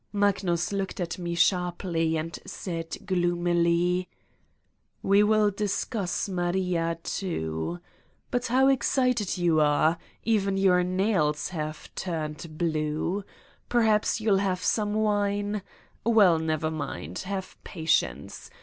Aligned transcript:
Magnus 0.11 0.71
looked 0.71 0.99
at 0.99 1.19
me 1.19 1.35
sharply 1.35 2.17
and 2.17 2.39
said 2.43 2.97
gloomily: 3.05 4.09
"We 5.03 5.21
will 5.21 5.51
discuss 5.51 6.27
Maria, 6.27 6.97
too. 7.03 7.79
But 8.31 8.47
how 8.47 8.67
excited 8.67 9.37
you 9.37 9.59
are! 9.59 9.99
Even 10.23 10.57
your 10.57 10.81
nails 10.83 11.49
have 11.49 11.93
turned 11.93 12.57
blue. 12.57 13.23
Per 13.69 13.83
haps 13.83 14.19
you'll 14.19 14.39
have 14.39 14.63
some 14.63 14.95
wine? 14.95 15.61
Well, 16.03 16.39
never 16.39 16.71
mind. 16.71 17.19
Have 17.19 17.55
patience. 17.63 18.49